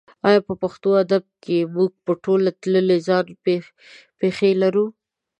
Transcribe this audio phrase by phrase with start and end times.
[0.27, 3.25] ایا په پښتو ادب کې موږ په تول تللې ځان
[4.19, 4.85] پېښې لرو؟